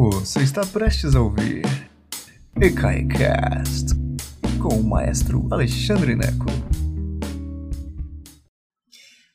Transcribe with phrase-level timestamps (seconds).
[0.00, 1.62] Você está prestes a ouvir
[2.62, 3.96] EKAICAST
[4.62, 6.46] com o maestro Alexandre Neco.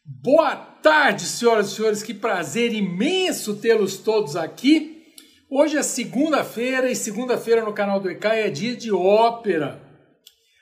[0.05, 5.03] Boa tarde, senhoras e senhores, que prazer imenso tê-los todos aqui.
[5.49, 9.81] Hoje é segunda-feira e segunda-feira no canal do ECAI é dia de ópera.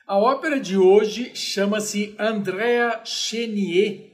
[0.07, 4.09] A ópera de hoje chama-se Andrea Chenier,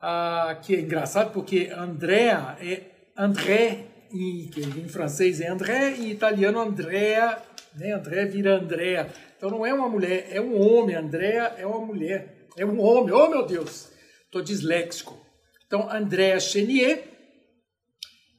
[0.00, 6.60] ah, que é engraçado porque Andrea é André em, em francês é André, em italiano
[6.60, 7.42] Andrea,
[7.74, 7.92] né?
[7.92, 9.12] André vira Andrea.
[9.36, 10.96] Então não é uma mulher, é um homem.
[10.96, 13.12] Andrea é uma mulher, é um homem.
[13.14, 13.90] Oh meu Deus,
[14.24, 15.18] estou disléxico.
[15.66, 17.04] Então Andrea Chenier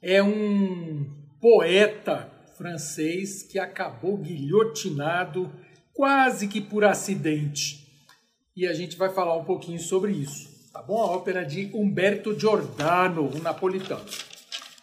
[0.02, 1.05] é um
[1.40, 5.52] poeta francês que acabou guilhotinado
[5.94, 7.88] quase que por acidente.
[8.56, 11.02] E a gente vai falar um pouquinho sobre isso, tá bom?
[11.02, 14.06] A ópera de Umberto Giordano, um napolitano.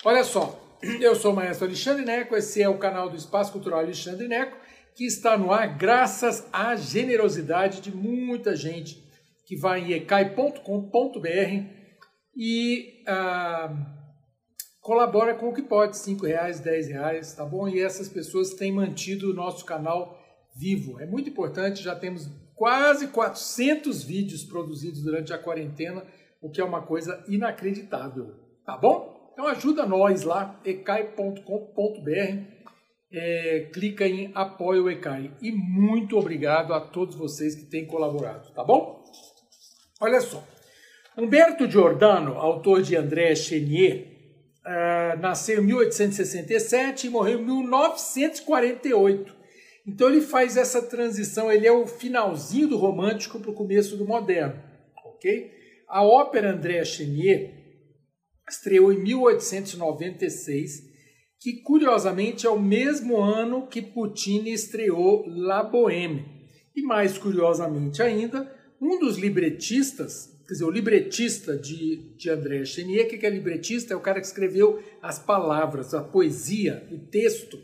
[0.04, 3.80] Olha só, eu sou o maestro Alexandre Neco, esse é o canal do Espaço Cultural
[3.80, 4.56] Alexandre Neco,
[4.94, 9.02] que está no ar graças à generosidade de muita gente
[9.44, 10.58] que vai em ecai.com.br
[12.36, 13.74] e ah,
[14.80, 17.68] colabora com o que pode, cinco reais, dez reais, tá bom?
[17.68, 20.16] E essas pessoas têm mantido o nosso canal
[20.56, 21.00] vivo.
[21.00, 26.04] É muito importante, já temos quase 400 vídeos produzidos durante a quarentena,
[26.40, 29.17] o que é uma coisa inacreditável, tá bom?
[29.38, 31.42] Então ajuda nós lá, ecai.com.br,
[33.12, 35.30] é, clica em apoio o Ecai.
[35.40, 39.04] E muito obrigado a todos vocês que têm colaborado, tá bom?
[40.00, 40.42] Olha só,
[41.16, 44.08] Humberto Giordano, autor de André Chenier,
[44.66, 49.36] uh, nasceu em 1867 e morreu em 1948.
[49.86, 54.04] Então ele faz essa transição, ele é o finalzinho do romântico para o começo do
[54.04, 54.60] moderno,
[55.04, 55.52] ok?
[55.86, 57.57] A ópera André Chenier
[58.48, 60.88] estreou em 1896,
[61.40, 66.24] que curiosamente é o mesmo ano que Puccini estreou La Bohème.
[66.74, 68.50] E mais curiosamente ainda,
[68.80, 73.94] um dos libretistas, quer dizer, o libretista de, de André Chenier, o que é libretista?
[73.94, 77.58] É o cara que escreveu as palavras, a poesia, o texto,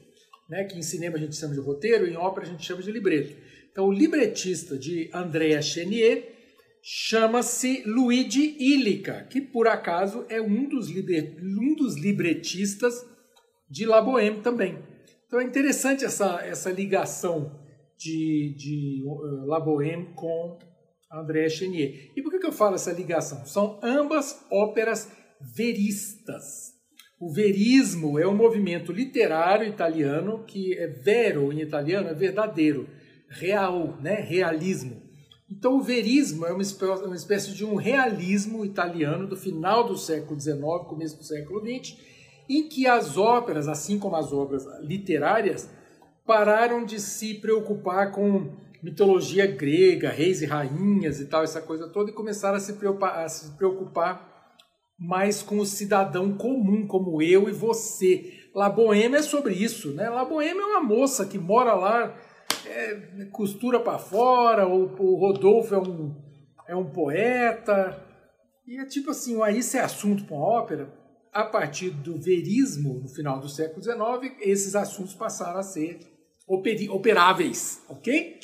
[0.49, 2.93] né, que em cinema a gente chama de roteiro, em ópera a gente chama de
[2.93, 3.37] libreto.
[3.71, 6.34] Então, o libretista de André Chenier
[6.87, 12.95] chama-se Luigi Illica, que por acaso é um dos, liber, um dos libretistas
[13.71, 14.78] de La Bohème também.
[15.27, 17.59] Então é interessante essa, essa ligação
[17.99, 20.59] de, de uh, La Bohème com
[21.11, 22.12] André Chenier.
[22.15, 23.47] E por que, que eu falo essa ligação?
[23.47, 25.11] São ambas óperas
[25.56, 26.75] veristas.
[27.19, 32.87] O verismo é um movimento literário italiano que é vero em italiano, é verdadeiro,
[33.31, 34.17] real, né?
[34.17, 35.03] realismo.
[35.56, 39.97] Então, o verismo é uma espécie, uma espécie de um realismo italiano do final do
[39.97, 41.97] século XIX, começo do século XX,
[42.48, 45.70] em que as óperas, assim como as obras literárias,
[46.26, 48.50] pararam de se preocupar com
[48.82, 53.25] mitologia grega, reis e rainhas e tal, essa coisa toda, e começaram a se preocupar,
[53.25, 54.34] a se preocupar
[54.98, 58.32] mais com o cidadão comum, como eu e você.
[58.53, 60.10] La Bohème é sobre isso, né?
[60.10, 62.14] La Bohème é uma moça que mora lá
[62.66, 66.14] é, costura para fora, o, o, Rodolfo é um,
[66.69, 68.02] é um poeta.
[68.66, 70.92] E é tipo assim, aí isso é assunto para uma ópera.
[71.32, 75.98] A partir do verismo, no final do século XIX, esses assuntos passaram a ser
[76.91, 78.38] operáveis, ok?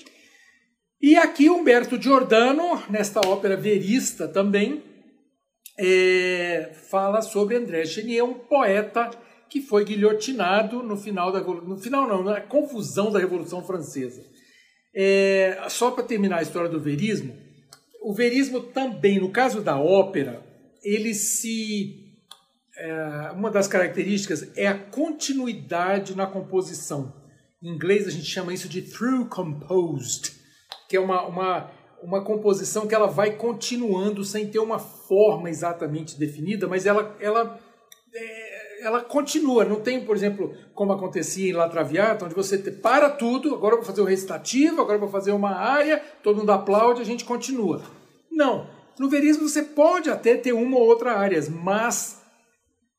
[1.01, 4.83] E aqui Humberto Giordano, nesta ópera verista também,
[5.79, 9.11] é, fala sobre André Chenier, um poeta
[9.51, 14.25] que foi guilhotinado no final da no final não, na confusão da Revolução Francesa.
[14.95, 17.37] É, só para terminar a história do verismo,
[18.01, 20.43] o verismo também, no caso da ópera,
[20.83, 22.01] ele se
[22.77, 27.13] é, uma das características é a continuidade na composição.
[27.63, 30.33] Em inglês a gente chama isso de through composed,
[30.89, 31.71] que é uma, uma,
[32.03, 37.61] uma composição que ela vai continuando sem ter uma forma exatamente definida, mas ela, ela
[38.81, 43.55] ela continua, não tem, por exemplo, como acontecia em La Traviata, onde você para tudo,
[43.55, 47.01] agora eu vou fazer o recitativo, agora eu vou fazer uma área, todo mundo aplaude,
[47.01, 47.83] a gente continua.
[48.31, 48.67] Não.
[48.99, 52.21] No verismo você pode até ter uma ou outra área, mas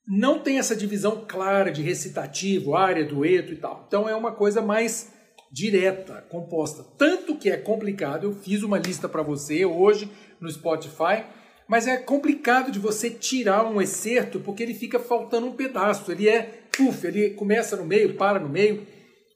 [0.07, 3.85] não tem essa divisão clara de recitativo, área, dueto e tal.
[3.87, 5.11] Então é uma coisa mais
[5.51, 6.83] direta, composta.
[6.97, 11.23] Tanto que é complicado, eu fiz uma lista para você hoje no Spotify,
[11.71, 16.11] mas é complicado de você tirar um excerto porque ele fica faltando um pedaço.
[16.11, 18.85] Ele é, puf, ele começa no meio, para no meio.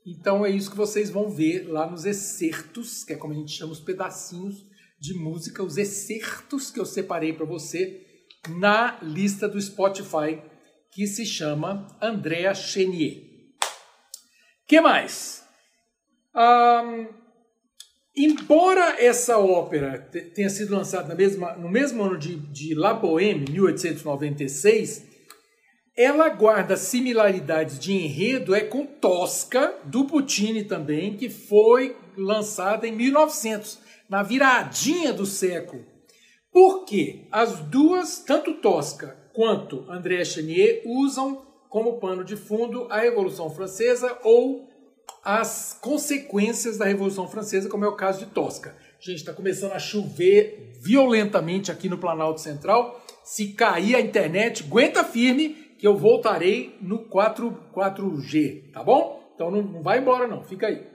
[0.05, 3.53] Então é isso que vocês vão ver lá nos excertos, que é como a gente
[3.53, 4.65] chama os pedacinhos
[4.99, 8.05] de música, os excertos que eu separei para você
[8.49, 10.41] na lista do Spotify,
[10.91, 13.15] que se chama Andrea Chenier.
[14.67, 15.41] Que mais?
[16.35, 17.07] Um,
[18.15, 19.99] embora essa ópera
[20.33, 25.15] tenha sido lançada mesma, no mesmo ano de, de La Bohème, 1896,
[25.97, 32.91] ela guarda similaridades de enredo é com Tosca, do Puccini também, que foi lançada em
[32.91, 33.79] 1900,
[34.09, 35.85] na viradinha do século.
[36.51, 37.27] Por quê?
[37.31, 44.17] As duas, tanto Tosca quanto André Chenier, usam como pano de fundo a Revolução Francesa
[44.23, 44.69] ou
[45.25, 48.75] as consequências da Revolução Francesa, como é o caso de Tosca.
[48.99, 53.03] Gente, está começando a chover violentamente aqui no Planalto Central.
[53.23, 55.49] Se cair a internet, aguenta firme
[55.79, 59.31] que eu voltarei no 4, 4G, tá bom?
[59.33, 60.87] Então não, não vai embora não, fica aí.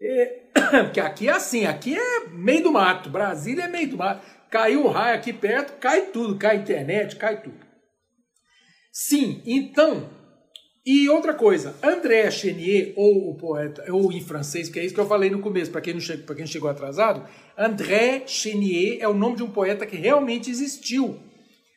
[0.00, 0.42] É,
[0.84, 4.24] porque aqui é assim, aqui é meio do mato, Brasília é meio do mato.
[4.48, 7.66] Caiu um raio aqui perto, cai tudo, cai internet, cai tudo.
[8.92, 10.08] Sim, então,
[10.86, 15.00] e outra coisa, André Chenier, ou o poeta, ou em francês, que é isso que
[15.00, 17.28] eu falei no começo, para quem, não chegou, quem chegou atrasado,
[17.58, 21.18] André Chenier é o nome de um poeta que realmente existiu.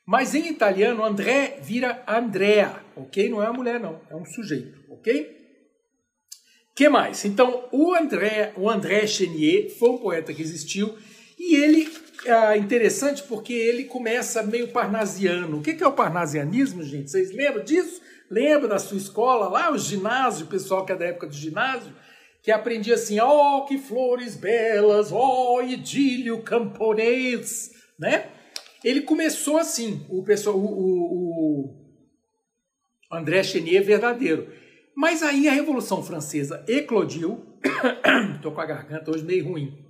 [0.06, 3.30] Mas em italiano, André vira Andrea, ok?
[3.30, 5.40] Não é uma mulher, não, é um sujeito, ok?
[6.80, 7.26] que mais?
[7.26, 10.98] Então, o André, o André Chenier foi um poeta que existiu
[11.38, 11.92] e ele
[12.26, 15.58] é interessante porque ele começa meio parnasiano.
[15.58, 17.12] O que é o parnasianismo, gente?
[17.12, 18.02] Vocês lembram disso?
[18.30, 21.94] Lembra da sua escola lá, o ginásio, o pessoal que é da época do ginásio,
[22.44, 28.30] que aprendia assim: oh, que flores belas, oh, idílio camponês, né?
[28.84, 31.66] Ele começou assim, o pessoal, o, o,
[33.12, 34.48] o André Chenier é verdadeiro.
[34.96, 37.58] Mas aí a Revolução Francesa eclodiu,
[38.36, 39.86] estou com a garganta hoje meio ruim.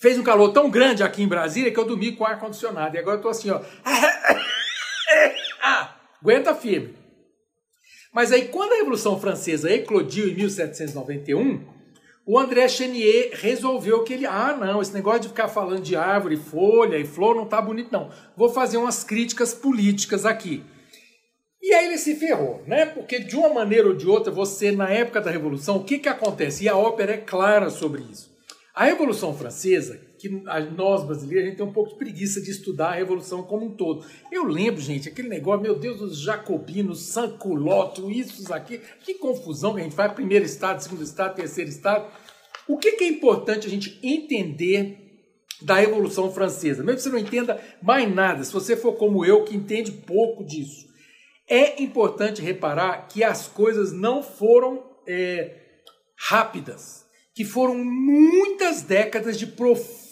[0.00, 2.96] Fez um calor tão grande aqui em Brasília que eu dormi com ar condicionado.
[2.96, 3.60] E agora eu estou assim, ó.
[5.62, 7.03] ah, aguenta firme.
[8.14, 11.60] Mas aí, quando a Revolução Francesa eclodiu em 1791,
[12.24, 16.36] o André Chenier resolveu que ele, ah, não, esse negócio de ficar falando de árvore,
[16.36, 18.10] folha e flor não tá bonito, não.
[18.36, 20.62] Vou fazer umas críticas políticas aqui.
[21.60, 22.86] E aí ele se ferrou, né?
[22.86, 26.08] Porque de uma maneira ou de outra, você, na época da Revolução, o que que
[26.08, 26.64] acontece?
[26.64, 28.32] E a ópera é clara sobre isso.
[28.72, 32.88] A Revolução Francesa, que nós brasileiros, a gente tem um pouco de preguiça de estudar
[32.88, 34.06] a Revolução como um todo.
[34.32, 39.80] Eu lembro, gente, aquele negócio, meu Deus, os jacobinos, sanculoto, isso, aqui, que confusão que
[39.80, 42.10] a gente faz, primeiro estado, segundo estado, terceiro estado.
[42.66, 44.98] O que, que é importante a gente entender
[45.60, 46.82] da Revolução Francesa?
[46.82, 50.42] Mesmo que você não entenda mais nada, se você for como eu, que entende pouco
[50.42, 50.86] disso,
[51.46, 55.54] é importante reparar que as coisas não foram é,
[56.16, 57.04] rápidas
[57.34, 59.46] que foram muitas décadas de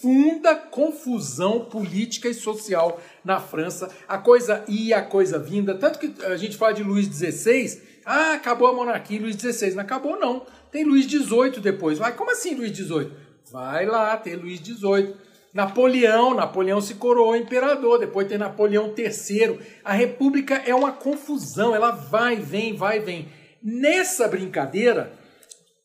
[0.02, 3.88] profunda confusão política e social na França.
[4.08, 5.76] A coisa ia, a coisa vinda.
[5.76, 9.74] Tanto que a gente fala de Luís XVI, ah, acabou a monarquia Luís XVI.
[9.74, 10.44] Não acabou, não.
[10.72, 11.98] Tem Luís XVIII depois.
[11.98, 13.12] Vai, como assim Luís XVIII?
[13.52, 15.14] Vai lá, tem Luís XVIII.
[15.54, 19.60] Napoleão, Napoleão se coroou imperador, depois tem Napoleão III.
[19.84, 23.28] A república é uma confusão, ela vai, vem, vai, vem.
[23.62, 25.12] Nessa brincadeira,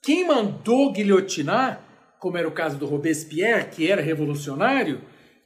[0.01, 1.86] quem mandou guilhotinar,
[2.19, 5.01] como era o caso do Robespierre, que era revolucionário,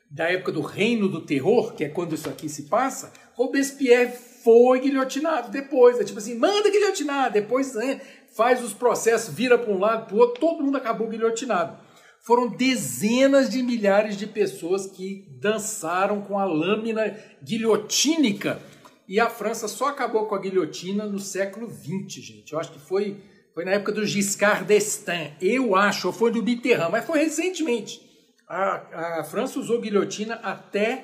[0.10, 4.12] da época do Reino do Terror, que é quando isso aqui se passa, Robespierre
[4.44, 6.00] foi guilhotinado depois.
[6.00, 8.02] É tipo assim, manda guilhotinar, depois né,
[8.36, 11.78] faz os processos, vira para um lado, para o outro, todo mundo acabou guilhotinado.
[12.20, 18.62] Foram dezenas de milhares de pessoas que dançaram com a lâmina guilhotínica.
[19.08, 22.54] E a França só acabou com a guilhotina no século XX, gente.
[22.54, 23.18] Eu acho que foi
[23.54, 28.02] foi na época do Giscard d'Estaing, eu acho, ou foi do Mitterrand, mas foi recentemente.
[28.48, 31.04] A, a França usou guilhotina até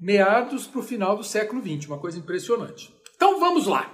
[0.00, 2.94] meados para o final do século XX, uma coisa impressionante.
[3.16, 3.92] Então vamos lá.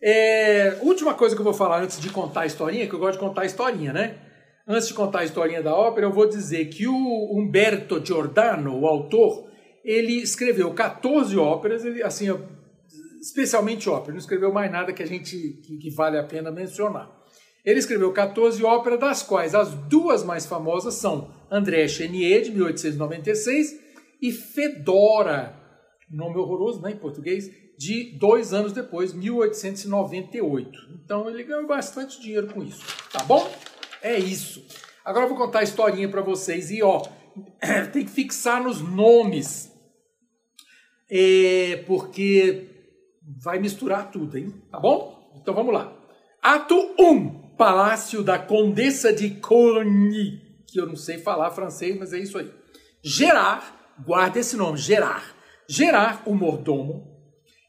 [0.00, 3.14] É, última coisa que eu vou falar antes de contar a historinha, que eu gosto
[3.14, 4.18] de contar a historinha, né?
[4.66, 8.86] Antes de contar a historinha da ópera, eu vou dizer que o Umberto Giordano, o
[8.86, 9.48] autor,
[9.82, 12.28] ele escreveu 14 óperas, ele, assim,
[13.20, 17.18] especialmente ópera, não escreveu mais nada que a gente que, que vale a pena mencionar.
[17.64, 23.78] Ele escreveu 14 óperas, das quais as duas mais famosas são André Chenier, de 1896,
[24.22, 25.54] e Fedora,
[26.10, 30.70] nome horroroso né, em português, de dois anos depois, 1898.
[31.04, 33.48] Então ele ganhou bastante dinheiro com isso, tá bom?
[34.02, 34.66] É isso.
[35.04, 37.02] Agora eu vou contar a historinha para vocês e ó,
[37.92, 39.72] tem que fixar nos nomes,
[41.10, 42.67] é, porque
[43.42, 44.54] vai misturar tudo, hein?
[44.70, 45.30] Tá bom?
[45.40, 45.92] Então vamos lá.
[46.42, 47.48] Ato 1.
[47.56, 50.40] Palácio da Condessa de Coligny.
[50.66, 52.50] Que eu não sei falar francês, mas é isso aí.
[53.02, 53.64] Gerard,
[54.04, 55.24] guarda esse nome, Gerard.
[55.68, 57.06] Gerard, o mordomo,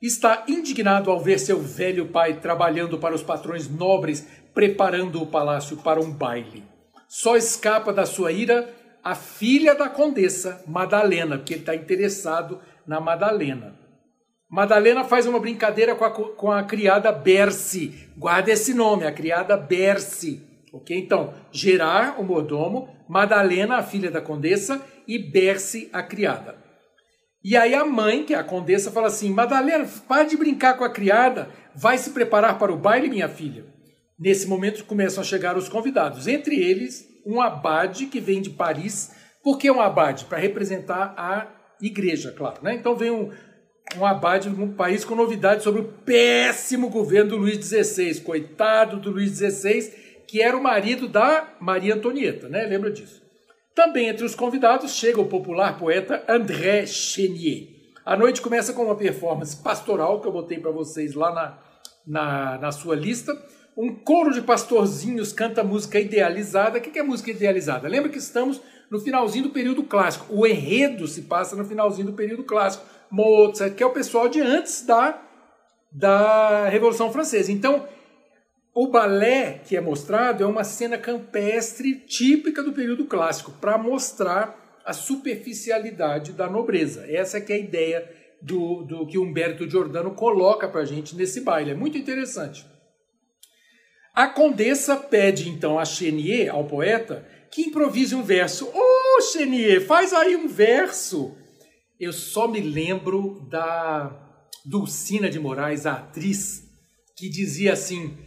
[0.01, 5.78] está indignado ao ver seu velho pai trabalhando para os patrões nobres, preparando o palácio
[5.78, 6.63] para um baile.
[7.08, 8.74] Só escapa da sua ira
[9.04, 13.78] a filha da condessa, Madalena, porque ele está interessado na Madalena.
[14.50, 18.10] Madalena faz uma brincadeira com a, com a criada Berce.
[18.18, 20.41] Guarda esse nome, a criada Berce.
[20.74, 20.98] Ok?
[20.98, 26.58] Então, Gerar, o mordomo, Madalena, a filha da condessa, e Berce, a criada.
[27.44, 30.84] E aí a mãe, que é a condessa, fala assim: Madalena, pare de brincar com
[30.84, 33.65] a criada, vai se preparar para o baile, minha filha.
[34.20, 39.12] Nesse momento começam a chegar os convidados, entre eles um abade que vem de Paris.
[39.44, 40.25] Por que um abade?
[40.25, 41.48] Para representar a
[41.82, 42.58] igreja, claro.
[42.62, 42.75] Né?
[42.75, 43.32] Então vem um,
[43.96, 48.22] um de um país com novidades sobre o péssimo governo do Luís XVI.
[48.22, 49.91] Coitado do Luís XVI,
[50.27, 52.65] que era o marido da Maria Antonieta, né?
[52.65, 53.22] lembra disso?
[53.74, 57.67] Também entre os convidados chega o popular poeta André Chenier.
[58.05, 61.60] A noite começa com uma performance pastoral que eu botei para vocês lá na,
[62.05, 63.34] na, na sua lista
[63.81, 66.77] um coro de pastorzinhos canta música idealizada.
[66.77, 67.88] O que é música idealizada?
[67.88, 68.60] Lembra que estamos
[68.91, 70.25] no finalzinho do período clássico.
[70.29, 72.86] O enredo se passa no finalzinho do período clássico.
[73.12, 75.22] Mozart, que é o pessoal de antes da,
[75.92, 77.51] da Revolução Francesa.
[77.51, 77.88] Então,
[78.74, 84.82] o balé que é mostrado é uma cena campestre típica do período clássico, para mostrar
[84.86, 87.06] a superficialidade da nobreza.
[87.10, 88.10] Essa que é a ideia
[88.42, 91.72] do, do que Humberto Giordano coloca para a gente nesse baile.
[91.72, 92.66] É muito interessante.
[94.13, 98.66] A condessa pede então a Chenier, ao poeta, que improvise um verso.
[98.68, 101.38] Ô, oh, Chenier, faz aí um verso.
[102.00, 104.10] Eu só me lembro da
[104.65, 106.63] Dulcina de Moraes, a atriz,
[107.18, 108.18] que dizia assim,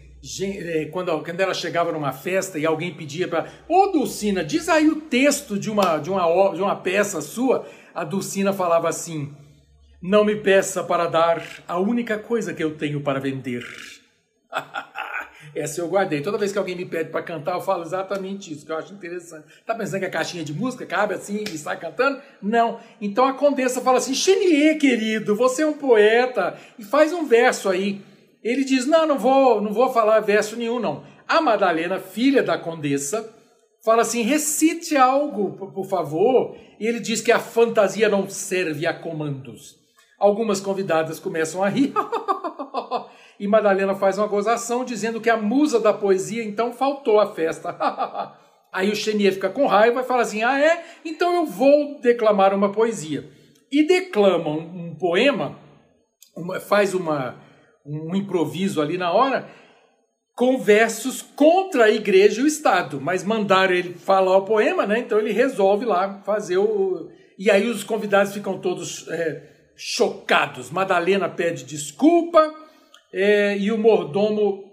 [0.43, 4.69] é, quando, quando ela chegava numa festa e alguém pedia para, ô oh, Dulcina, diz
[4.69, 9.35] aí o texto de uma, de, uma, de uma peça sua, a Dulcina falava assim,
[10.03, 13.65] não me peça para dar a única coisa que eu tenho para vender.
[15.55, 16.23] Essa eu guardei.
[16.23, 18.95] Toda vez que alguém me pede para cantar, eu falo exatamente isso, que eu acho
[18.95, 19.45] interessante.
[19.67, 22.21] Tá pensando que a caixinha de música cabe assim e sai cantando?
[22.41, 22.81] Não.
[23.01, 27.69] Então a condessa fala assim: Chenier, querido, você é um poeta e faz um verso
[27.69, 28.01] aí.
[28.43, 31.05] Ele diz: Não, não vou, não vou falar verso nenhum, não.
[31.29, 33.31] A Madalena, filha da condessa,
[33.85, 36.57] fala assim: recite algo, por favor.
[36.81, 39.77] E ele diz que a fantasia não serve a comandos.
[40.19, 41.93] Algumas convidadas começam a rir.
[43.43, 47.77] e Madalena faz uma gozação dizendo que a musa da poesia então faltou à festa.
[48.73, 50.85] Aí o Chenier fica com raiva e fala assim: Ah, é?
[51.05, 53.29] Então eu vou declamar uma poesia.
[53.69, 55.59] E declama um, um poema,
[56.37, 57.35] uma, faz uma,
[57.85, 59.49] um improviso ali na hora,
[60.37, 63.01] com versos contra a igreja e o Estado.
[63.01, 65.01] Mas mandaram ele falar o poema, né?
[65.01, 67.11] Então ele resolve lá fazer o.
[67.37, 69.43] E aí os convidados ficam todos é,
[69.75, 70.71] chocados.
[70.71, 72.62] Madalena pede desculpa
[73.13, 74.71] é, e o mordomo.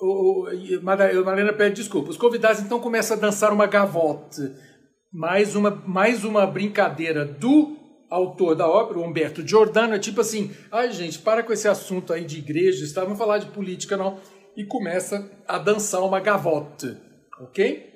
[0.00, 2.10] O, o, pede desculpa.
[2.10, 4.52] Os convidados então começam a dançar uma gavote,
[5.12, 7.76] mais uma, mais uma brincadeira do
[8.10, 12.24] autor da ópera, Humberto Giordano, é tipo assim: ai gente, para com esse assunto aí
[12.24, 14.18] de igreja, estavam falar de política não.
[14.56, 16.96] E começa a dançar uma gavote,
[17.40, 17.86] ok?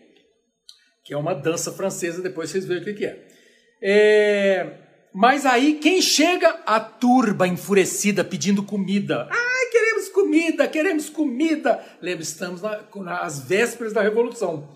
[1.04, 3.26] Que é uma dança francesa, depois vocês veem o que, que é.
[3.82, 4.78] é.
[5.12, 6.62] Mas aí quem chega?
[6.64, 9.28] A turba enfurecida pedindo comida.
[9.28, 9.51] Queremos
[10.32, 11.78] comida, queremos comida.
[12.00, 14.66] Lembra, estamos na, nas vésperas da Revolução.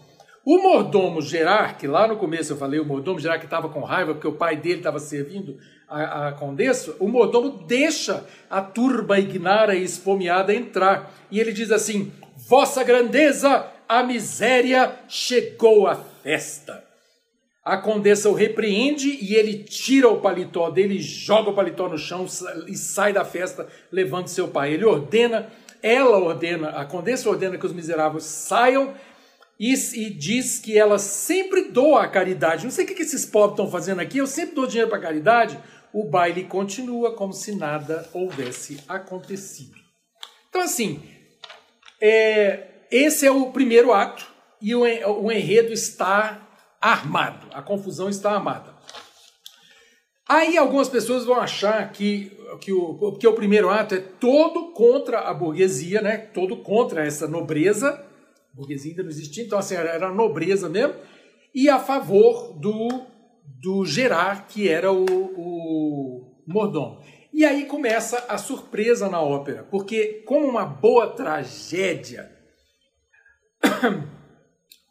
[0.44, 3.80] O mordomo Gerard, que lá no começo eu falei, o mordomo Gerard que estava com
[3.80, 5.58] raiva porque o pai dele estava servindo
[5.88, 11.10] a, a, condessa, o mordomo deixa a turba ignara e esfomeada entrar.
[11.30, 16.85] E ele diz assim: Vossa grandeza, a miséria chegou à festa.
[17.66, 22.24] A condessa o repreende e ele tira o paletó dele, joga o paletó no chão
[22.68, 24.72] e sai da festa levando seu pai.
[24.72, 25.50] Ele ordena,
[25.82, 28.94] ela ordena, a condessa ordena que os miseráveis saiam
[29.58, 32.62] e, e diz que ela sempre doa a caridade.
[32.62, 35.58] Não sei o que esses pobres estão fazendo aqui, eu sempre dou dinheiro para caridade.
[35.92, 39.74] O baile continua como se nada houvesse acontecido.
[40.48, 41.02] Então, assim,
[42.00, 44.24] é, esse é o primeiro ato
[44.62, 44.82] e o,
[45.20, 46.45] o enredo está
[46.92, 47.46] armado.
[47.52, 48.74] A confusão está armada.
[50.28, 55.20] Aí algumas pessoas vão achar que, que, o, que o primeiro ato é todo contra
[55.20, 56.16] a burguesia, né?
[56.16, 57.90] todo contra essa nobreza.
[58.52, 60.94] A burguesia ainda não existia, então assim, era a nobreza mesmo.
[61.54, 62.88] E a favor do,
[63.62, 67.00] do Gerard, que era o, o mordomo.
[67.32, 72.30] E aí começa a surpresa na ópera, porque como uma boa tragédia,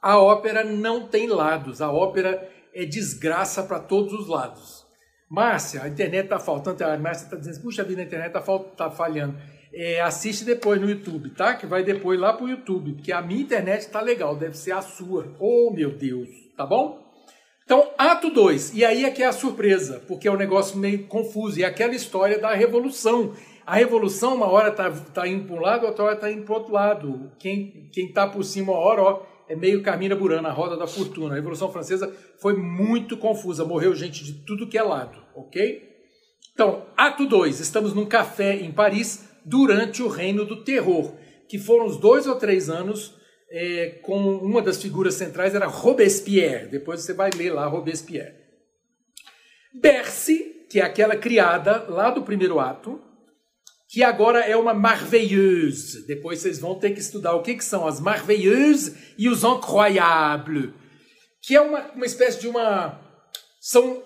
[0.05, 4.85] a ópera não tem lados, a ópera é desgraça para todos os lados.
[5.27, 6.83] Márcia, a internet tá faltando.
[6.83, 9.35] A Márcia tá dizendo, puxa vida, a internet tá, fal- tá falhando.
[9.73, 11.55] É, assiste depois no YouTube, tá?
[11.55, 14.81] Que vai depois lá pro YouTube, porque a minha internet tá legal, deve ser a
[14.83, 15.35] sua.
[15.39, 17.03] Oh, meu Deus, tá bom?
[17.63, 18.75] Então, ato 2.
[18.75, 21.59] E aí é que é a surpresa, porque é um negócio meio confuso.
[21.59, 23.33] E é aquela história da revolução.
[23.65, 26.53] A revolução, uma hora tá, tá indo para um lado, outra hora tá indo para
[26.53, 27.31] outro lado.
[27.39, 30.87] Quem, quem tá por cima, uma hora, ó, é meio Carmina Burana, a roda da
[30.87, 31.33] fortuna.
[31.33, 35.95] A Revolução Francesa foi muito confusa, morreu gente de tudo que é lado, ok?
[36.53, 37.59] Então, ato 2.
[37.59, 41.13] Estamos num café em Paris durante o Reino do Terror,
[41.47, 43.15] que foram os dois ou três anos
[43.49, 46.67] é, com uma das figuras centrais era Robespierre.
[46.67, 48.33] Depois você vai ler lá Robespierre.
[49.73, 53.01] Bercy, que é aquela criada lá do primeiro ato,
[53.87, 56.05] que agora é uma merveilleuse.
[56.07, 60.71] Depois vocês vão ter que estudar o que, que são as merveilleuses e os incroyables,
[61.41, 62.99] que é uma, uma espécie de uma
[63.59, 64.03] são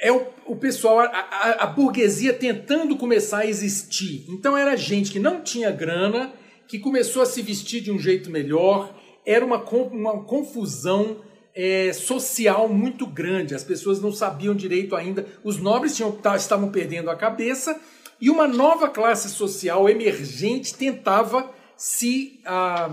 [0.00, 4.26] é o, o pessoal, a, a, a, burguesia tentando começar a existir.
[4.28, 6.32] Então era gente que não tinha grana,
[6.68, 8.94] que começou a se vestir de um jeito melhor,
[9.24, 11.22] era uma, uma confusão
[11.54, 17.10] é, social muito grande, as pessoas não sabiam direito ainda, os nobres tinham, estavam perdendo
[17.10, 17.80] a cabeça,
[18.20, 22.90] e uma nova classe social emergente tentava se, ah,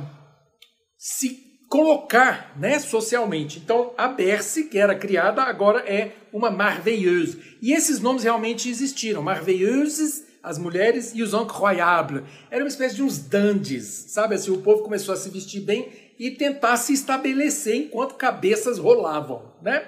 [0.98, 3.58] se colocar né, socialmente.
[3.58, 7.58] Então, a Berce, que era criada, agora é uma Marveilleuse.
[7.62, 9.24] E esses nomes realmente existiram.
[9.24, 12.24] Marveilleuses, as mulheres, e os Incroyables.
[12.52, 14.36] Era uma espécie de uns dandies, sabe?
[14.36, 19.54] Assim, o povo começou a se vestir bem e tentar se estabelecer enquanto cabeças rolavam,
[19.62, 19.88] né?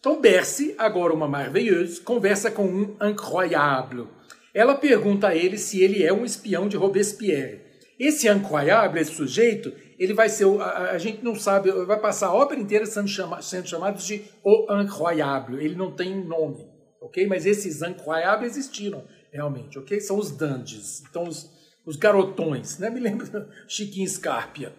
[0.00, 4.08] Então, Berce, agora uma Marveilleuse, conversa com um Incroyable.
[4.54, 7.60] Ela pergunta a ele se ele é um espião de Robespierre.
[7.98, 12.34] Esse Incroyable, esse sujeito, ele vai ser, a, a, gente não sabe, vai passar a
[12.34, 15.64] obra inteira sendo, chama, sendo chamado de O Incroyable.
[15.64, 16.66] Ele não tem nome,
[17.00, 17.26] ok?
[17.26, 20.00] Mas esses Incroyables existiram realmente, ok?
[20.00, 21.50] São os dandies, então os,
[21.86, 22.90] os garotões, né?
[22.90, 24.72] Me lembra Chiquinho Scarpia.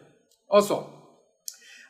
[0.50, 1.03] Olha só.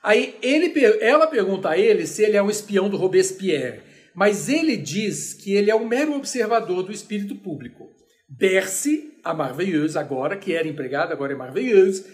[0.03, 3.81] Aí ele, ela pergunta a ele se ele é um espião do Robespierre,
[4.15, 7.89] mas ele diz que ele é um mero observador do espírito público.
[8.27, 12.05] Berce, a Marveilleuse agora, que era empregada, agora é Marveilleuse,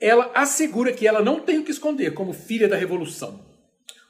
[0.00, 3.46] ela assegura que ela não tem o que esconder como filha da revolução.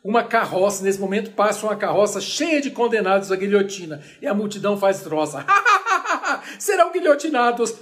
[0.05, 4.79] Uma carroça, nesse momento, passa uma carroça cheia de condenados à guilhotina e a multidão
[4.79, 5.45] faz troça.
[6.59, 7.75] Serão guilhotinados!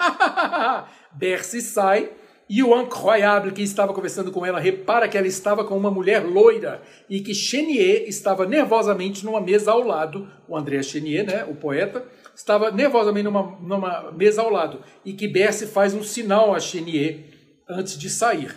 [1.12, 2.10] Berce sai
[2.48, 6.24] e o Incroyable, que estava conversando com ela, repara que ela estava com uma mulher
[6.24, 6.80] loira
[7.10, 10.30] e que Chenier estava nervosamente numa mesa ao lado.
[10.46, 12.06] O André Chenier, né, o poeta,
[12.36, 14.80] estava nervosamente numa, numa mesa ao lado.
[15.04, 17.24] E que Berce faz um sinal a Chenier
[17.68, 18.56] antes de sair.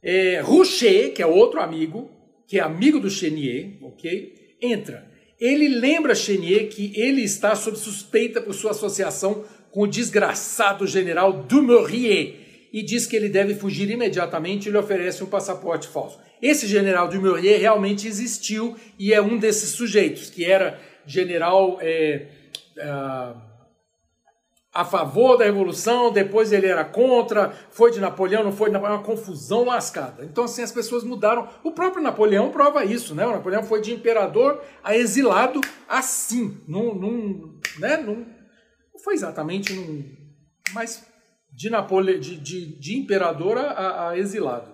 [0.00, 0.40] É,
[1.16, 2.10] que é outro amigo,
[2.46, 4.56] que é amigo do Chenier, ok?
[4.62, 5.10] Entra.
[5.40, 9.44] Ele lembra Chenier que ele está sob suspeita por sua associação
[9.74, 12.36] com o desgraçado general Dumouriez
[12.72, 16.20] e diz que ele deve fugir imediatamente e lhe oferece um passaporte falso.
[16.40, 22.28] Esse general Dumouriez realmente existiu e é um desses sujeitos, que era general é,
[22.78, 23.34] é,
[24.72, 28.98] a favor da revolução, depois ele era contra, foi de Napoleão, não foi de Napoleão,
[28.98, 30.24] uma confusão lascada.
[30.24, 31.48] Então, assim, as pessoas mudaram.
[31.64, 33.26] O próprio Napoleão prova isso, né?
[33.26, 37.96] O Napoleão foi de imperador a exilado assim, num, num, né?
[37.96, 38.24] num
[39.04, 40.02] foi exatamente num.
[40.72, 41.06] Mas
[41.52, 42.18] de, Napole...
[42.18, 44.72] de, de, de imperador a, a, exilado.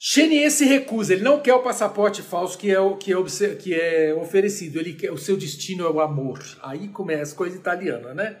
[0.00, 4.14] Chenier se recusa, ele não quer o passaporte falso que é, que é, que é
[4.14, 6.40] oferecido, ele quer, o seu destino é o amor.
[6.62, 8.38] Aí começa coisa italiana, né?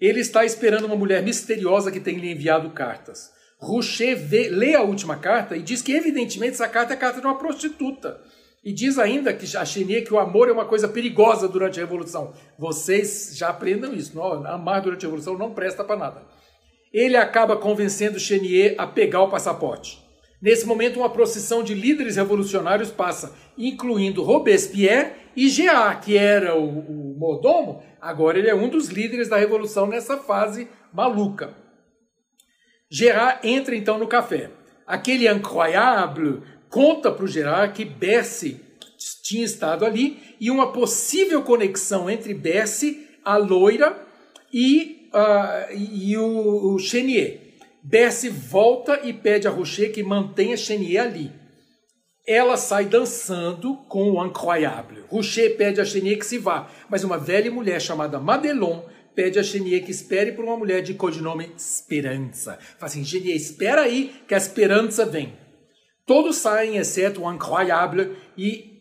[0.00, 3.32] Ele está esperando uma mulher misteriosa que tem lhe enviado cartas.
[3.58, 7.20] Rocher vê, lê a última carta e diz que, evidentemente, essa carta é a carta
[7.20, 8.20] de uma prostituta.
[8.64, 11.82] E diz ainda que a Chenier que o amor é uma coisa perigosa durante a
[11.82, 12.32] Revolução.
[12.58, 14.16] Vocês já aprendam isso.
[14.16, 16.22] Não, amar durante a Revolução não presta para nada.
[16.92, 20.02] Ele acaba convencendo Chenier a pegar o passaporte.
[20.40, 26.68] Nesse momento, uma procissão de líderes revolucionários passa, incluindo Robespierre e Geat, que era o,
[26.68, 27.82] o mordomo.
[28.00, 31.54] Agora ele é um dos líderes da Revolução nessa fase maluca.
[32.90, 34.50] Gerard entra então no café.
[34.86, 36.42] Aquele incroyable
[36.74, 38.60] conta para o Gerard que Bessie
[39.22, 43.96] tinha estado ali e uma possível conexão entre Bessie, a loira,
[44.52, 47.38] e, uh, e o, o Chenier.
[47.80, 51.30] Bessie volta e pede a Rocher que mantenha Chenier ali.
[52.26, 55.04] Ela sai dançando com o Incroyable.
[55.08, 58.82] Rocher pede a Chenier que se vá, mas uma velha mulher chamada Madelon
[59.14, 62.58] pede a Chenier que espere por uma mulher de codinome Esperança.
[62.78, 65.43] Fala assim, Chenier, espera aí que a Esperança vem.
[66.06, 68.74] Todos saem, exceto o Incroyable, e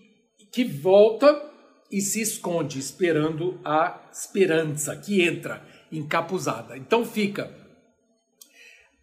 [0.51, 1.51] que volta
[1.91, 6.77] e se esconde, esperando a esperança que entra encapuzada.
[6.77, 7.51] Então fica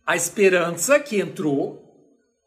[0.06, 1.88] a esperança que entrou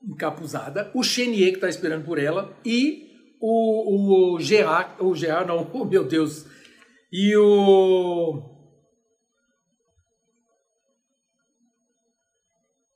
[0.04, 3.10] encapuzada, o Chenier que está esperando por ela e
[3.40, 6.46] o, o Gerard, o Gerard não, oh meu Deus,
[7.12, 8.53] e o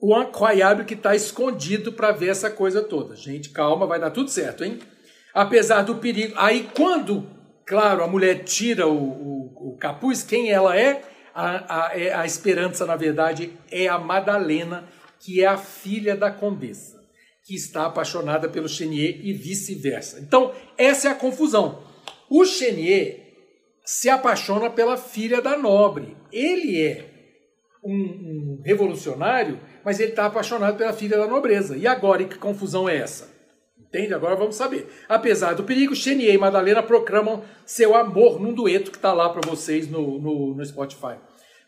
[0.07, 3.13] o incroyable que está escondido para ver essa coisa toda.
[3.13, 4.79] Gente, calma, vai dar tudo certo, hein?
[5.33, 6.33] Apesar do perigo.
[6.37, 7.27] Aí quando,
[7.65, 11.01] claro, a mulher tira o, o, o capuz, quem ela é?
[11.35, 14.87] A, a, é, a esperança, na verdade, é a Madalena,
[15.19, 17.03] que é a filha da condessa,
[17.45, 20.21] que está apaixonada pelo Chenier e vice-versa.
[20.21, 21.83] Então, essa é a confusão.
[22.29, 23.27] O Chenier
[23.83, 26.15] se apaixona pela filha da nobre.
[26.31, 27.16] Ele é
[27.87, 31.77] um, um revolucionário, mas ele está apaixonado pela filha da nobreza.
[31.77, 33.35] E agora, que confusão é essa?
[33.79, 34.13] Entende?
[34.13, 34.87] Agora vamos saber.
[35.07, 39.47] Apesar do perigo, Chenier e Madalena proclamam seu amor num dueto que está lá para
[39.49, 41.15] vocês no, no, no, Spotify.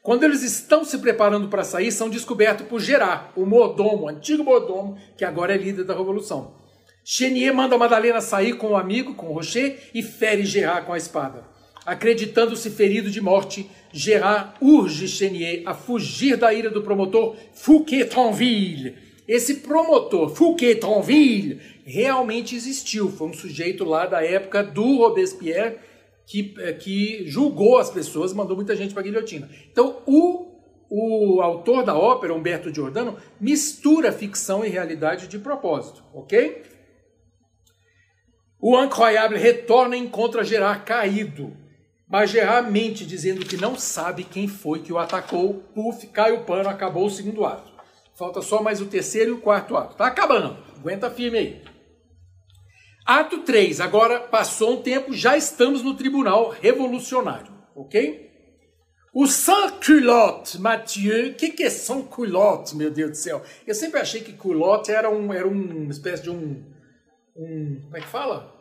[0.03, 4.43] Quando eles estão se preparando para sair, são descobertos por Gerard, o mordomo, o antigo
[4.43, 6.55] mordomo, que agora é líder da revolução.
[7.03, 10.93] Chenier manda Madalena sair com o um amigo, com o Rocher, e fere Gerard com
[10.93, 11.58] a espada.
[11.89, 19.57] Acreditando-se ferido de morte, Gerard urge Chenier a fugir da ira do promotor Fouquet-Tinville esse
[19.57, 23.11] promotor, Fouquet-Tinville, realmente existiu.
[23.11, 25.77] Foi um sujeito lá da época do Robespierre
[26.25, 29.47] que, eh, que julgou as pessoas, mandou muita gente para a guilhotina.
[29.71, 30.47] Então, o,
[30.89, 36.63] o autor da ópera, Humberto Giordano, mistura ficção e realidade de propósito, ok?
[38.59, 41.55] O Incroyable retorna e encontra Gerard caído.
[42.09, 45.63] Mas Gerard mente dizendo que não sabe quem foi que o atacou.
[45.75, 47.71] Puf, cai o pano, acabou o segundo ato.
[48.17, 49.95] Falta só mais o terceiro e o quarto ato.
[49.95, 50.57] Tá acabando.
[50.75, 51.63] Aguenta firme aí.
[53.05, 53.79] Ato 3.
[53.79, 58.27] Agora passou um tempo, já estamos no tribunal revolucionário, ok?
[59.13, 63.41] O sans-culotte, Mathieu, o que, que é sans-culotte, meu Deus do céu?
[63.65, 66.63] Eu sempre achei que culotte era, um, era uma espécie de um,
[67.35, 67.81] um.
[67.83, 68.58] Como é que fala?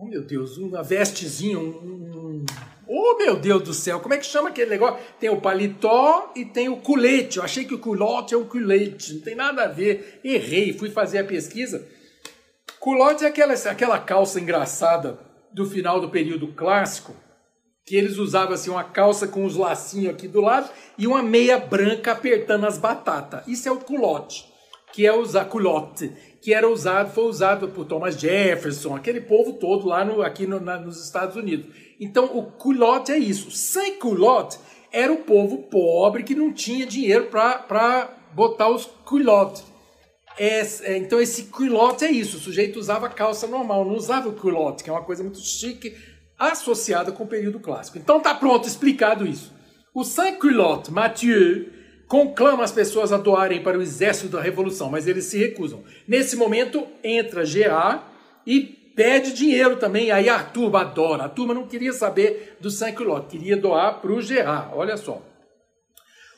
[0.00, 2.46] Oh, meu Deus, uma vestezinha, um,
[2.86, 4.98] Oh, meu Deus do céu, como é que chama aquele negócio?
[5.18, 7.36] Tem o paletó e tem o culete.
[7.36, 10.20] Eu achei que o culote é um culete, não tem nada a ver.
[10.24, 11.86] Errei, fui fazer a pesquisa.
[12.78, 15.18] Culote é aquela, aquela calça engraçada
[15.52, 17.14] do final do período clássico,
[17.84, 21.58] que eles usavam assim uma calça com os lacinhos aqui do lado e uma meia
[21.58, 23.46] branca apertando as batatas.
[23.46, 24.46] Isso é o culote,
[24.92, 29.86] que é usar culote, que era usado, foi usado por Thomas Jefferson, aquele povo todo
[29.86, 31.66] lá no, aqui no, na, nos Estados Unidos.
[32.00, 33.50] Então o culotte é isso.
[33.50, 34.58] Sem culotte
[34.92, 39.64] era o povo pobre que não tinha dinheiro para botar os culottes.
[40.38, 42.36] É, é, então esse culotte é isso.
[42.36, 45.96] O sujeito usava calça normal, não usava o culotte, que é uma coisa muito chique
[46.38, 47.98] associada com o período clássico.
[47.98, 49.52] Então tá pronto, explicado isso.
[49.92, 51.77] O sans-culotte, Mathieu,
[52.08, 55.84] conclama as pessoas a doarem para o exército da revolução, mas eles se recusam.
[56.08, 58.02] Nesse momento entra Gerard
[58.46, 58.60] e
[58.96, 60.10] pede dinheiro também.
[60.10, 61.24] Aí a turma adora.
[61.24, 64.70] A turma não queria saber do Saint-Culotte, queria doar para o Gerard.
[64.74, 65.22] Olha só.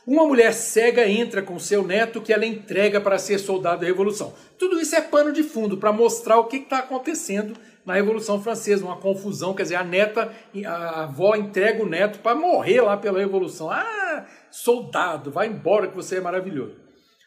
[0.06, 4.34] Uma mulher cega entra com seu neto que ela entrega para ser soldado da Revolução.
[4.58, 8.84] Tudo isso é pano de fundo para mostrar o que está acontecendo na Revolução Francesa,
[8.84, 9.54] uma confusão.
[9.54, 10.32] Quer dizer, a neta,
[10.66, 13.70] a avó entrega o neto para morrer lá pela Revolução.
[13.70, 16.76] Ah, soldado, vai embora que você é maravilhoso.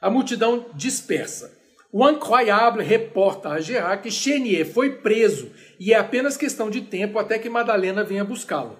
[0.01, 1.63] A multidão dispersa.
[1.91, 7.19] O Incroyable reporta a Gerard que Chenier foi preso e é apenas questão de tempo
[7.19, 8.79] até que Madalena venha buscá-lo.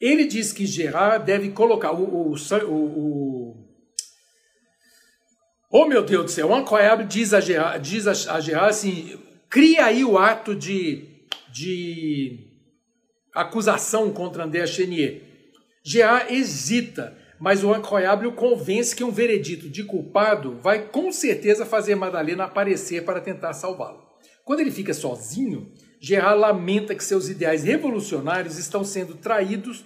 [0.00, 2.34] Ele diz que Gerard deve colocar o, o,
[2.68, 3.66] o,
[5.70, 9.18] Oh meu Deus do céu, o Incroyable diz a Gerard, diz a, Gerard assim:
[9.48, 11.04] cria aí o ato de,
[11.52, 12.50] de
[13.34, 15.22] acusação contra André Chenier.
[15.84, 21.66] Gerard hesita mas o Incroyable o convence que um veredito de culpado vai com certeza
[21.66, 24.04] fazer Madalena aparecer para tentar salvá-lo.
[24.44, 29.84] Quando ele fica sozinho, Gerard lamenta que seus ideais revolucionários estão sendo traídos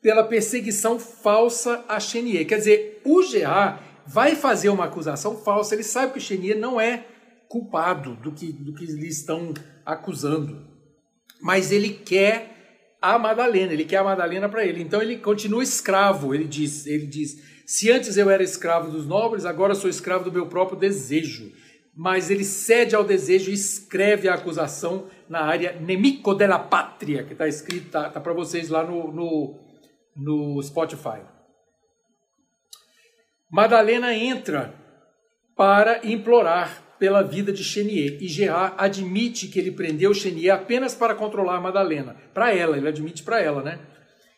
[0.00, 2.46] pela perseguição falsa a Chenier.
[2.46, 6.80] Quer dizer, o Gerard vai fazer uma acusação falsa, ele sabe que o Chenier não
[6.80, 7.06] é
[7.52, 9.52] culpado do que, do que lhe estão
[9.84, 10.66] acusando.
[11.38, 14.82] Mas ele quer a Madalena, ele quer a Madalena para ele.
[14.82, 19.44] Então ele continua escravo, ele diz, ele diz: "Se antes eu era escravo dos nobres,
[19.44, 21.52] agora sou escravo do meu próprio desejo".
[21.94, 27.34] Mas ele cede ao desejo e escreve a acusação na área Nemico della Patria, que
[27.34, 29.60] está escrito, tá, tá para vocês lá no, no,
[30.16, 31.20] no Spotify.
[33.50, 34.74] Madalena entra
[35.54, 38.16] para implorar pela vida de Chenier.
[38.20, 42.14] E Gerard admite que ele prendeu Chenier apenas para controlar Madalena.
[42.32, 43.80] Para ela, ele admite para ela, né?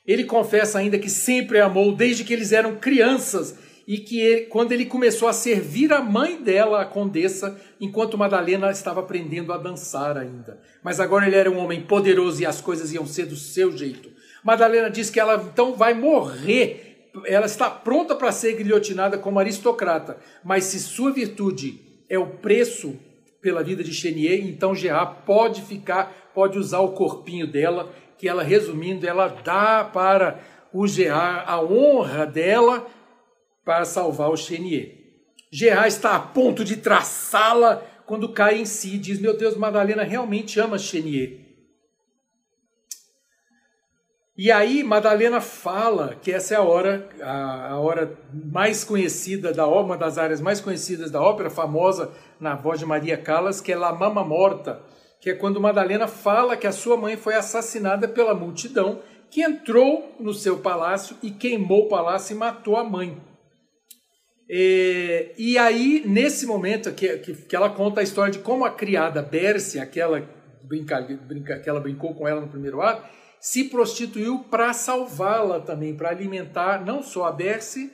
[0.07, 4.73] Ele confessa ainda que sempre amou desde que eles eram crianças e que ele, quando
[4.73, 10.17] ele começou a servir a mãe dela, a condessa, enquanto Madalena estava aprendendo a dançar
[10.17, 10.59] ainda.
[10.83, 14.09] Mas agora ele era um homem poderoso e as coisas iam ser do seu jeito.
[14.43, 20.17] Madalena diz que ela então vai morrer, ela está pronta para ser guilhotinada como aristocrata,
[20.43, 22.99] mas se sua virtude é o preço
[23.41, 28.43] pela vida de Chenier, então Gerard pode ficar, pode usar o corpinho dela, que ela,
[28.43, 30.41] resumindo, ela dá para
[30.73, 32.87] o Gerard a honra dela
[33.65, 35.05] para salvar o Chenier.
[35.53, 40.03] Gerard está a ponto de traçá-la quando cai em si e diz: Meu Deus, Madalena
[40.03, 41.44] realmente ama Chenier.
[44.37, 49.65] E aí Madalena fala que essa é a hora, a, a, hora mais conhecida da
[49.67, 53.77] uma das áreas mais conhecidas da ópera, famosa na voz de Maria Callas, que é
[53.77, 54.83] La Mama Morta,
[55.21, 60.17] que é quando Madalena fala que a sua mãe foi assassinada pela multidão que entrou
[60.19, 63.17] no seu palácio e queimou o palácio e matou a mãe.
[64.49, 69.23] E aí, nesse momento que, que, que, ela conta a história de como a criada
[69.23, 70.23] Berce, aquela,
[70.63, 73.09] brinca, brinca, que brincou com ela no primeiro ato,
[73.45, 77.93] se prostituiu para salvá-la também, para alimentar não só a Berce,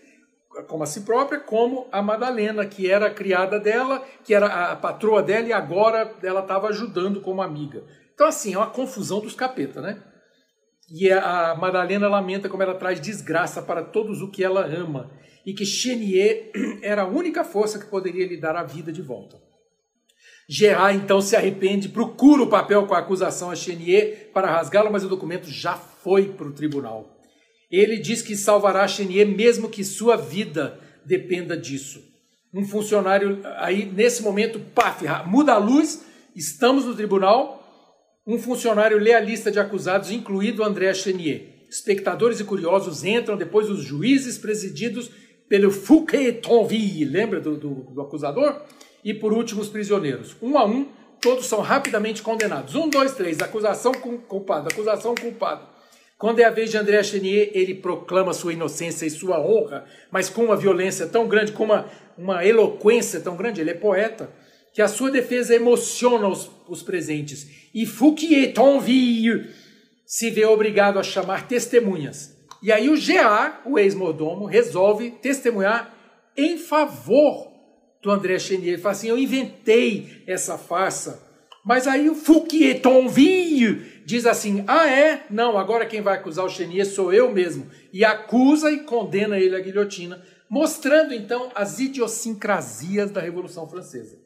[0.68, 4.76] como a si própria, como a Madalena, que era a criada dela, que era a
[4.76, 7.82] patroa dela e agora ela estava ajudando como amiga.
[8.14, 10.00] Então, assim, é uma confusão dos capeta, né?
[10.88, 15.10] E a Madalena lamenta como ela traz desgraça para todos o que ela ama
[15.44, 19.49] e que Chenier era a única força que poderia lhe dar a vida de volta.
[20.52, 25.04] Gerard então se arrepende, procura o papel com a acusação a Chenier para rasgá-lo, mas
[25.04, 27.16] o documento já foi para o tribunal.
[27.70, 32.02] Ele diz que salvará Chenier mesmo que sua vida dependa disso.
[32.52, 37.64] Um funcionário, aí nesse momento, paf, muda a luz, estamos no tribunal.
[38.26, 41.66] Um funcionário lê a lista de acusados, incluído André Chenier.
[41.70, 45.12] Espectadores e curiosos entram, depois os juízes presididos
[45.48, 48.62] pelo Fouquet-Tonville, lembra do, do, do, acusador?
[49.04, 50.36] E por último, os prisioneiros.
[50.42, 50.86] Um a um,
[51.20, 52.74] todos são rapidamente condenados.
[52.74, 55.68] Um, dois, três, acusação culpado, acusação culpado.
[56.18, 60.28] Quando é a vez de André Chenier, ele proclama sua inocência e sua honra, mas
[60.28, 61.86] com uma violência tão grande, com uma,
[62.16, 64.30] uma eloquência tão grande, ele é poeta,
[64.74, 67.70] que a sua defesa emociona os, os presentes.
[67.74, 69.48] E Fouquier-Tonville
[70.04, 75.94] se vê obrigado a chamar testemunhas e aí o GA, o ex-mordomo, resolve testemunhar
[76.36, 77.49] em favor
[78.02, 78.74] do André Chenier.
[78.74, 81.28] Ele fala assim: eu inventei essa farsa.
[81.64, 85.26] Mas aí o Fouquier-Tonville diz assim: ah, é?
[85.30, 87.70] Não, agora quem vai acusar o Chenier sou eu mesmo.
[87.92, 94.18] E acusa e condena ele à guilhotina, mostrando então as idiosincrasias da Revolução Francesa.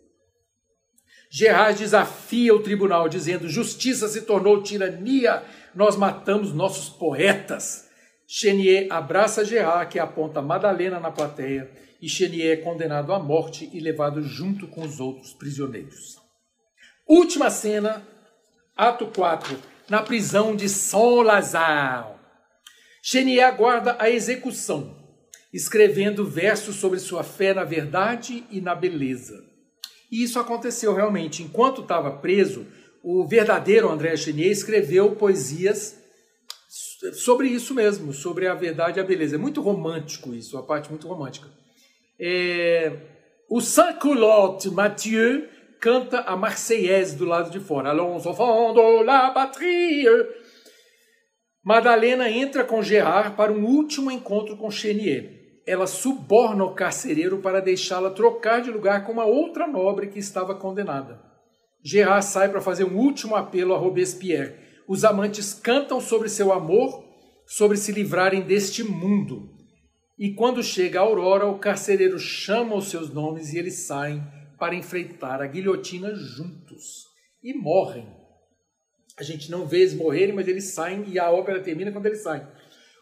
[1.31, 5.43] Gerard desafia o tribunal, dizendo: justiça se tornou tirania,
[5.75, 7.84] nós matamos nossos poetas.
[8.27, 13.81] Chenier abraça Gerard, que aponta Madalena na plateia, e Chenier é condenado à morte e
[13.81, 16.17] levado junto com os outros prisioneiros.
[17.07, 18.07] Última cena,
[18.77, 19.59] ato 4,
[19.89, 22.15] na prisão de Saint-Lazare.
[23.03, 24.97] Chenier aguarda a execução,
[25.53, 29.45] escrevendo versos sobre sua fé na verdade e na beleza.
[30.11, 31.43] E isso aconteceu realmente.
[31.43, 32.67] Enquanto estava preso,
[33.03, 36.04] o verdadeiro André Chenier escreveu poesias
[37.13, 39.37] sobre isso mesmo, sobre a verdade e a beleza.
[39.37, 41.49] É muito romântico isso, a parte muito romântica.
[42.19, 42.93] É,
[43.51, 45.49] o Saint-Culotte Mathieu
[45.81, 47.91] canta a Marseillaise do lado de fora.
[47.91, 50.07] Allons enfants de la patrie.
[51.63, 55.61] Madalena entra com Gerard para um último encontro com Chenier.
[55.67, 60.55] Ela suborna o carcereiro para deixá-la trocar de lugar com uma outra nobre que estava
[60.55, 61.21] condenada.
[61.83, 67.05] Gerard sai para fazer um último apelo a Robespierre os amantes cantam sobre seu amor,
[67.47, 69.51] sobre se livrarem deste mundo.
[70.19, 74.23] E quando chega a aurora, o carcereiro chama os seus nomes e eles saem
[74.59, 77.07] para enfrentar a guilhotina juntos
[77.43, 78.07] e morrem.
[79.19, 82.23] A gente não vê eles morrerem, mas eles saem e a ópera termina quando eles
[82.23, 82.47] saem.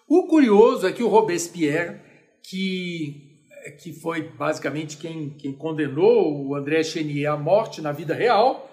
[0.09, 2.01] O curioso é que o Robespierre,
[2.43, 3.39] que,
[3.83, 8.71] que foi basicamente quem, quem condenou o André Chenier à morte na vida real,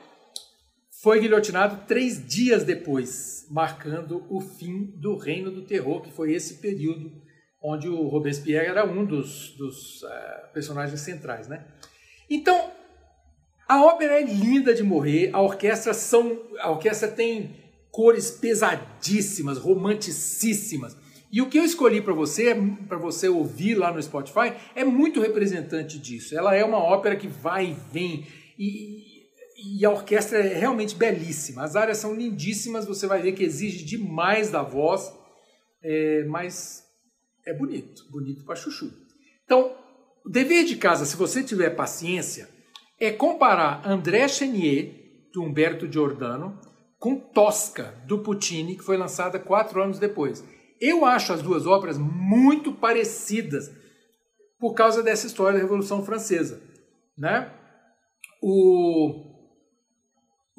[1.01, 6.55] foi guilhotinado três dias depois, marcando o fim do Reino do Terror, que foi esse
[6.55, 7.11] período
[7.61, 11.47] onde o Robespierre era um dos, dos uh, personagens centrais.
[11.47, 11.65] Né?
[12.29, 12.71] Então,
[13.67, 17.55] a ópera é linda de morrer, a orquestra, são, a orquestra tem
[17.91, 20.97] cores pesadíssimas, romanticíssimas.
[21.31, 22.55] E o que eu escolhi para você,
[22.87, 26.35] para você ouvir lá no Spotify, é muito representante disso.
[26.35, 29.08] Ela é uma ópera que vai e vem, E,
[29.61, 31.63] e a orquestra é realmente belíssima.
[31.63, 35.13] As áreas são lindíssimas, você vai ver que exige demais da voz,
[35.83, 36.83] é, mas
[37.45, 38.91] é bonito, bonito para chuchu.
[39.43, 39.75] Então,
[40.25, 42.49] o dever de casa, se você tiver paciência,
[42.99, 44.97] é comparar André Chenier,
[45.33, 46.59] do Humberto Giordano,
[46.97, 50.43] com Tosca, do Puccini, que foi lançada quatro anos depois.
[50.81, 53.71] Eu acho as duas óperas muito parecidas
[54.59, 56.61] por causa dessa história da Revolução Francesa.
[57.17, 57.53] Né?
[58.41, 59.28] O,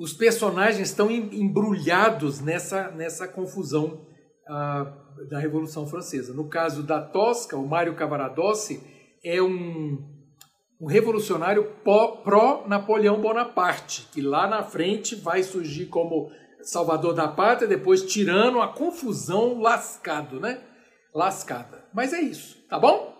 [0.00, 4.00] os personagens estão embrulhados nessa, nessa confusão
[4.48, 6.32] uh, da Revolução Francesa.
[6.32, 8.80] No caso da Tosca, o Mário Cavaradossi
[9.22, 10.02] é um,
[10.80, 11.70] um revolucionário
[12.24, 16.30] pró-Napoleão Bonaparte, que lá na frente vai surgir como
[16.62, 20.62] salvador da pátria, depois tirando a confusão lascado, né?
[21.14, 21.84] Lascada.
[21.92, 23.14] Mas é isso, tá bom?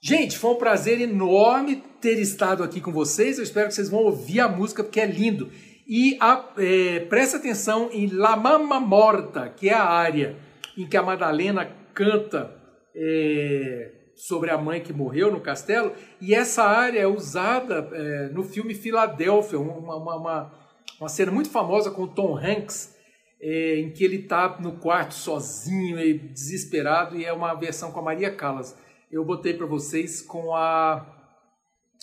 [0.00, 3.38] Gente, foi um prazer enorme ter estado aqui com vocês.
[3.38, 5.50] Eu espero que vocês vão ouvir a música porque é lindo.
[5.94, 10.38] E a, é, presta atenção em La Mama Morta, que é a área
[10.74, 12.50] em que a Madalena canta
[12.96, 15.92] é, sobre a mãe que morreu no castelo.
[16.18, 20.52] E essa área é usada é, no filme Filadélfia, uma, uma, uma,
[20.98, 22.96] uma, cena muito famosa com o Tom Hanks,
[23.38, 28.00] é, em que ele está no quarto sozinho e desesperado, e é uma versão com
[28.00, 28.74] a Maria Callas
[29.12, 31.06] eu botei para vocês com a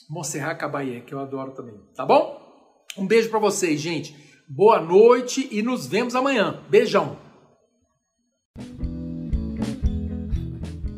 [0.08, 2.39] Montserrat Caballé, que eu adoro também, tá bom?
[2.98, 4.16] Um beijo para vocês, gente.
[4.48, 6.62] Boa noite e nos vemos amanhã.
[6.70, 7.18] Beijão.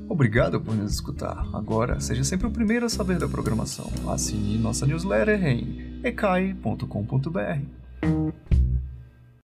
[0.08, 1.46] Obrigado por nos escutar.
[1.54, 3.92] Agora, seja sempre o primeiro a saber da programação.
[4.08, 6.82] Assine nossa newsletter em ecai.com.br.